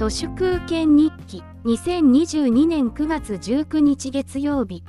[0.00, 4.82] 都市空権日記2022年9月19日月曜日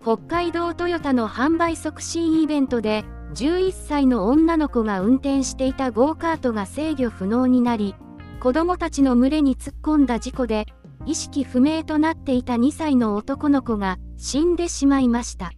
[0.00, 7.94] 北海道トヨタの販売促進イベントで11歳の女の子が運転していたゴーカートが制御不能になり
[8.40, 10.64] 子供たちの群れに突っ込んだ事故で
[11.04, 15.52] 意識不明となっていた2歳の男の子が死んでしまいました。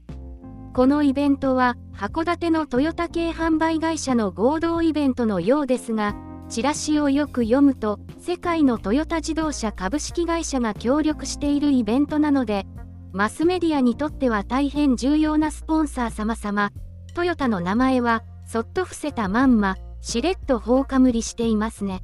[0.75, 6.17] このイベントは函館のトヨタ系販売会社の合同イベントのようですが
[6.51, 12.67] チラシをよく読むと世界のトヨタ自動車株式会社が協力しているイベントなので
[13.13, 16.73] マスメディアにとっては大変重要なスポンサー様様
[17.15, 22.03] トヨタの名前はそっと伏せたまんましれっと放かむりしていますね。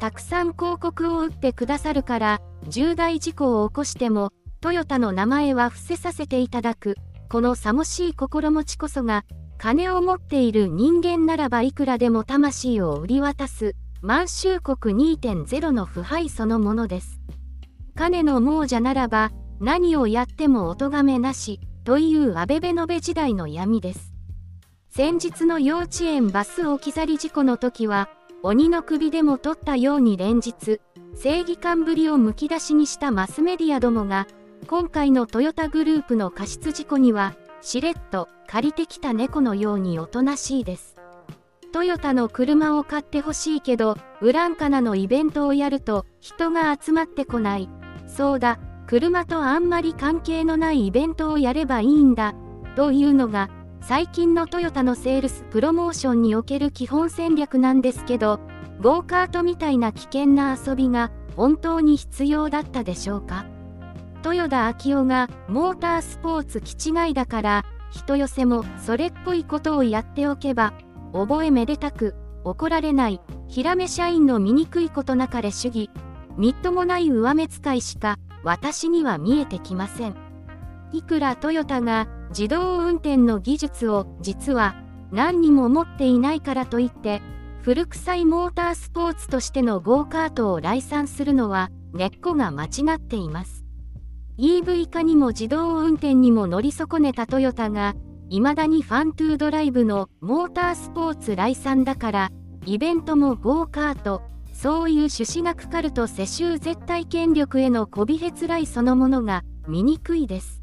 [0.00, 6.96] たくさん広告を打ってくださるから重大事故を起こしてもトヨタの名前は伏せさせていただく
[7.28, 9.24] このさもしい心持ちこそが
[9.62, 17.20] 金を持っている人間ならばいくらでも魂を売り渡す満州国2.0の腐敗そのものです。
[17.94, 24.14] 金の亡者ならば何をやってもお咎めなしという安倍ベノベ時代の闇です。
[24.88, 28.08] 先日の幼稚園バス置き去り事故の時は
[28.42, 30.80] 鬼の首でも取ったように連日
[31.14, 34.26] 正義感ぶりをむき出しにしたマスメディアどもが
[34.68, 40.96] 今回のトヨタグループの過失事故にはしれっと借りてきた猫のようにおとなしいです。
[41.72, 47.68] トヨタの車を買ってほしいけど、ウランカナのイベントをやると人が集まってこない。
[48.08, 48.58] そうだ、
[48.88, 52.34] 車とあんまり関係のないイベントをやればいいんだ。
[52.74, 58.40] というのが、最近のトヨタのセールスプロモーションにおける基本戦略なんですけど、
[58.80, 63.44] ゴーカートみたいな危険な遊びが本当に必要だったでしょうか？
[64.24, 70.72] 豊田昭夫がモータースポーツ気違いだから人寄せもそれっぽいことをやっておけば
[71.12, 75.90] 覚えめでたく怒られないヒラメ社員の醜いことなかれ主義
[76.36, 80.14] みっともない上目使いしか私には見えてきません。
[80.92, 84.74] いくらトヨタが自動運転の技術を実は
[85.12, 87.20] 何にも持っていないからといって
[87.62, 93.59] 古臭いモータースポーツとしてのゴーカートを来賛するのは根っこが間違っています。
[94.40, 97.94] EV 化にも自動運転にも乗り損ねたトヨタが、
[98.30, 102.30] 未だにファントゥードライブのモータースポーツ来産だから、
[102.64, 104.22] イベントもゴーカート、
[104.54, 110.58] そういう朱子学カルト世襲絶対権力へのこびへつらいそのものが醜いです。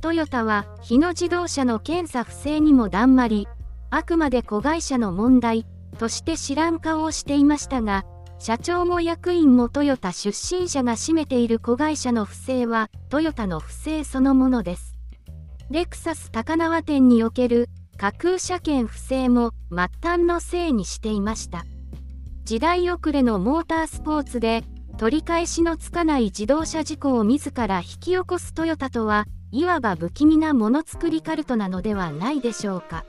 [0.00, 3.48] トヨタは日野自動車の検査不正にもだんまり、
[3.90, 5.66] あくまで子会社の問題
[5.98, 8.06] として知らん顔をしていましたが、
[8.38, 14.98] 社長も役員もトヨタ出身者が占めている子会社の不正はトヨタの不正そのものです。
[15.70, 21.64] レクサス高輪店における架空車検不正も末端のせいにしていました。
[22.44, 24.64] 時代遅れのモータースポーツで
[24.98, 33.04] 取り返しのつかない自動車事故を自ら引き起こすトヨタとはいわば不気味なものづくりカルトなのではないでしょうか。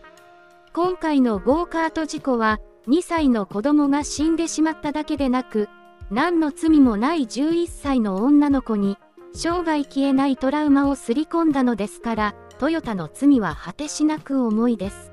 [0.74, 5.70] 今回のゴーカート事故は2歳の子供が死んでしまっただけでなく、
[6.12, 8.98] 何の罪もない11歳の女の子に、
[9.34, 15.12] 生涯消えないトラウマをすり込んだのですから、トヨタの罪は果てしなく重いです。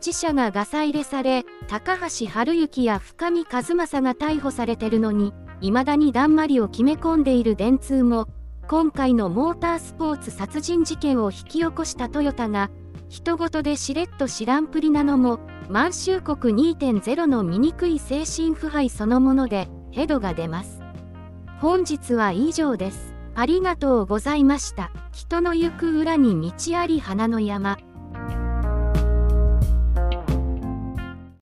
[0.00, 8.26] 知者がガサ入れされ、高橋治之や深見和正が逮捕されてるのに、未だにだんまりを決め込んでいる電通も、
[8.68, 12.70] 今回のモータースポーツ殺人事件を引き起こしたトヨタが、
[13.08, 20.80] 人事でしれっと知らんぷりなのも、満州国2.0の醜い精神腐敗そのものでヘドが出ます。
[21.58, 23.14] 本日は以上です。
[23.34, 24.90] ありがとうございました。
[25.12, 27.78] 人の行く裏に道あり花の山。